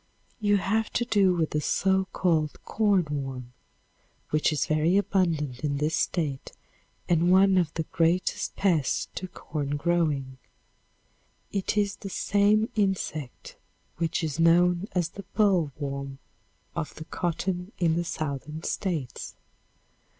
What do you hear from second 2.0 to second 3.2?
called corn